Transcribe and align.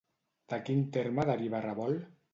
De 0.53 0.59
quin 0.69 0.81
terme 0.97 1.29
deriva 1.31 1.63
revolt? 1.71 2.09